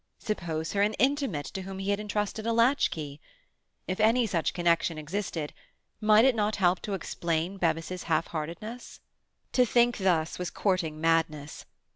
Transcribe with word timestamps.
Suppose 0.17 0.73
her 0.73 0.81
an 0.81 0.95
intimate 0.95 1.45
to 1.53 1.61
whom 1.61 1.77
he 1.77 1.91
had 1.91 1.99
entrusted 1.99 2.47
a 2.47 2.53
latchkey. 2.53 3.19
If 3.87 3.99
any 3.99 4.25
such 4.25 4.51
connection 4.51 4.97
existed, 4.97 5.53
might 5.99 6.25
it 6.25 6.33
not 6.33 6.55
help 6.55 6.79
to 6.81 6.95
explain 6.95 7.57
Bevis's 7.57 8.01
half 8.05 8.25
heartedness? 8.29 8.99
To 9.51 9.63
think 9.63 9.97
thus 9.99 10.39
was 10.39 10.49
courting 10.49 10.99
madness. 10.99 11.67